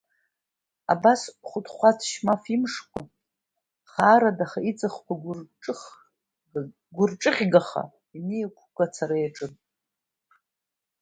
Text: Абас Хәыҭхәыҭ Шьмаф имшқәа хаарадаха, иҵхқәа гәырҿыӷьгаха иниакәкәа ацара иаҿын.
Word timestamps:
Абас 0.93 1.21
Хәыҭхәыҭ 1.47 1.99
Шьмаф 2.09 2.43
имшқәа 2.55 3.01
хаарадаха, 3.91 4.59
иҵхқәа 4.69 5.13
гәырҿыӷьгаха 6.95 7.83
иниакәкәа 8.17 8.85
ацара 8.87 9.17
иаҿын. 9.19 9.53